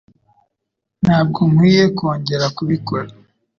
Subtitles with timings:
[1.03, 3.07] Ntabwo nkwiye kongera kubikora